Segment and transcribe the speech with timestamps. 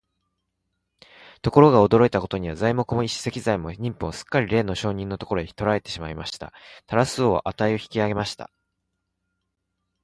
[1.43, 6.53] ところが、驚いたことには、材木も石材も人夫もすっかりれいの商人のところへ取られてしまいました。
[6.87, 8.49] タラス王は価を引き上げました。